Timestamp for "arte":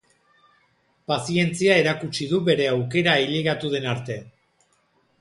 3.97-4.21